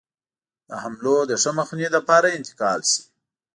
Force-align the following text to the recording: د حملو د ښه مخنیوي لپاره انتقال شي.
د 0.67 0.69
حملو 0.83 1.17
د 1.29 1.31
ښه 1.41 1.51
مخنیوي 1.59 1.89
لپاره 1.97 2.27
انتقال 2.37 2.79
شي. 2.91 3.01